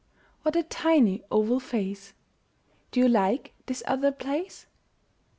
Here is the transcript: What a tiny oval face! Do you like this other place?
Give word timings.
What 0.41 0.55
a 0.55 0.63
tiny 0.63 1.23
oval 1.29 1.59
face! 1.59 2.13
Do 2.89 2.99
you 3.01 3.07
like 3.07 3.53
this 3.67 3.83
other 3.85 4.11
place? 4.11 4.65